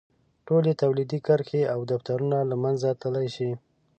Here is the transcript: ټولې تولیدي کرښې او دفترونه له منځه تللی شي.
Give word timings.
ټولې 0.47 0.71
تولیدي 0.81 1.19
کرښې 1.27 1.61
او 1.73 1.79
دفترونه 1.91 2.37
له 2.49 2.55
منځه 2.63 2.87
تللی 3.01 3.27
شي. 3.35 3.51